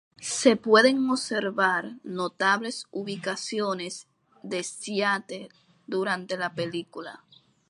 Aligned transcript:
Se 0.19 0.55
pueden 0.55 1.07
observar 1.11 1.97
notables 2.03 2.87
ubicaciones 2.89 4.07
de 4.41 4.63
Seattle 4.63 5.49
durante 5.85 6.37
la 6.37 6.55
película. 6.55 7.23